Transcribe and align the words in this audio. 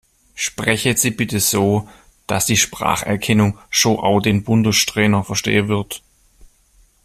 Sprechen 0.33 0.95
Sie 0.95 1.11
bitte 1.11 1.39
so, 1.39 1.87
dass 2.25 2.47
die 2.47 2.57
Spracherkennung 2.57 3.59
schon 3.69 3.97
auch 3.97 4.19
den 4.19 4.43
Bundestrainer 4.43 5.23
verstehen 5.23 5.67
wird. 5.67 6.01